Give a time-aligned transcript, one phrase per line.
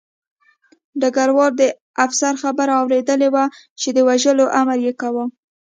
[1.01, 1.61] ډګروال د
[2.05, 3.45] افسر خبره اورېدلې وه
[3.79, 5.25] چې د وژلو امر یې کاوه